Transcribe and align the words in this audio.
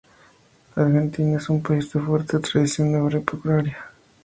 La 0.75 0.83
Argentina 0.85 1.37
es 1.37 1.47
un 1.51 1.61
país 1.61 1.93
de 1.93 1.99
fuerte 1.99 2.39
tradición 2.39 2.95
agropecuaria. 2.95 3.77